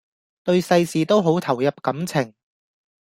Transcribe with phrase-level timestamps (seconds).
[0.43, 2.33] 對世事都好投入感情⠀